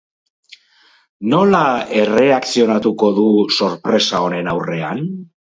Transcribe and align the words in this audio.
Nola 1.33 1.59
erreakzionatuko 1.99 3.13
du 3.21 3.29
sorpresa 3.59 4.25
honen 4.27 4.55
aurrean? 4.57 5.07